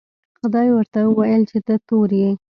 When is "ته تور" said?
1.67-2.09